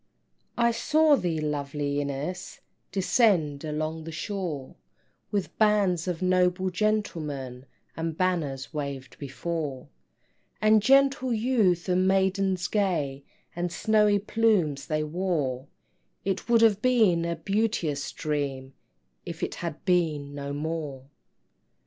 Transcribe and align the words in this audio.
I 0.57 0.71
saw 0.71 1.15
thee, 1.15 1.39
lovely 1.39 2.01
Ines, 2.01 2.59
Descend 2.91 3.63
along 3.63 4.05
the 4.05 4.11
shore, 4.11 4.73
With 5.29 5.55
bands 5.59 6.07
of 6.07 6.23
noble 6.23 6.71
gentlemen, 6.71 7.67
And 7.95 8.17
banners 8.17 8.73
waved 8.73 9.19
before; 9.19 9.89
And 10.59 10.81
gentle 10.81 11.31
youth 11.35 11.87
and 11.87 12.07
maidens 12.07 12.67
gay, 12.67 13.25
And 13.55 13.71
snowy 13.71 14.17
plumes 14.17 14.87
they 14.87 15.03
wore; 15.03 15.67
It 16.25 16.49
would 16.49 16.61
have 16.63 16.81
been 16.81 17.23
a 17.23 17.35
beauteous 17.35 18.11
dream, 18.11 18.73
If 19.23 19.43
it 19.43 19.53
had 19.61 19.85
been 19.85 20.33
no 20.33 20.51
more! 20.51 21.11